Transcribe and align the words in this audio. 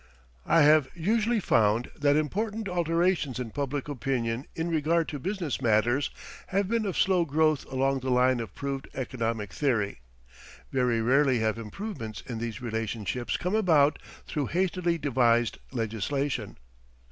I 0.47 0.63
have 0.63 0.89
usually 0.95 1.39
found 1.39 1.91
that 1.95 2.15
important 2.15 2.67
alterations 2.67 3.37
in 3.39 3.51
public 3.51 3.87
opinion 3.87 4.47
in 4.55 4.67
regard 4.67 5.07
to 5.09 5.19
business 5.19 5.61
matters 5.61 6.09
have 6.47 6.67
been 6.67 6.87
of 6.87 6.97
slow 6.97 7.23
growth 7.23 7.67
along 7.71 7.99
the 7.99 8.09
line 8.09 8.39
of 8.39 8.55
proved 8.55 8.87
economic 8.95 9.53
theory 9.53 9.99
very 10.71 11.03
rarely 11.03 11.37
have 11.41 11.59
improvements 11.59 12.21
in 12.25 12.39
these 12.39 12.63
relationships 12.63 13.37
come 13.37 13.53
about 13.53 13.99
through 14.25 14.47
hastily 14.47 14.97
devised 14.97 15.59
legislation. 15.71 16.57